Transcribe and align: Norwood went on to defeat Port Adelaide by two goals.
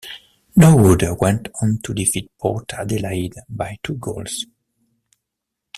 Norwood 0.55 1.03
went 1.21 1.49
on 1.61 1.77
to 1.83 1.93
defeat 1.93 2.31
Port 2.39 2.73
Adelaide 2.73 3.35
by 3.47 3.77
two 3.83 3.93
goals. 3.97 4.47